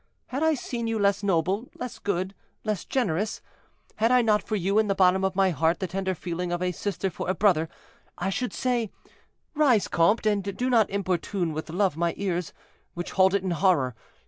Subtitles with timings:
[0.29, 3.39] Had I seen you less noble—less good—less generous,
[3.97, 6.59] had I not for you in the bottom of my heart the tender feeling of
[6.59, 7.69] a sister for a brother,
[8.17, 8.89] I should say,
[9.53, 12.51] 'Rise, comte, and do not importune with love my ears,
[12.95, 13.95] which hold it in horror.'